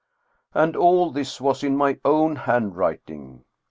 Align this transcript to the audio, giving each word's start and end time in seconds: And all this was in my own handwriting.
And 0.55 0.75
all 0.75 1.11
this 1.11 1.39
was 1.39 1.63
in 1.63 1.77
my 1.77 1.99
own 2.03 2.35
handwriting. 2.35 3.45